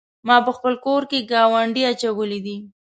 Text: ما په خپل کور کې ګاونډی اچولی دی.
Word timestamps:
ما 0.27 0.37
په 0.45 0.51
خپل 0.57 0.73
کور 0.85 1.01
کې 1.09 1.27
ګاونډی 1.31 1.83
اچولی 1.91 2.39
دی. 2.45 2.55